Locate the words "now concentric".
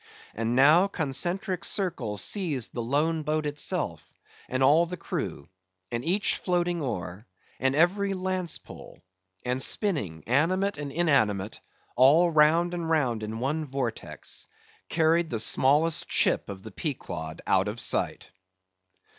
0.55-1.63